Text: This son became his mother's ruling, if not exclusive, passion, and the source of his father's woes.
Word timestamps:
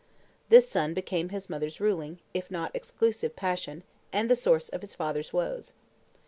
This 0.49 0.67
son 0.67 0.95
became 0.95 1.29
his 1.29 1.47
mother's 1.47 1.79
ruling, 1.79 2.21
if 2.33 2.49
not 2.49 2.71
exclusive, 2.75 3.35
passion, 3.35 3.83
and 4.11 4.31
the 4.31 4.35
source 4.35 4.67
of 4.67 4.81
his 4.81 4.95
father's 4.95 5.31
woes. 5.31 5.73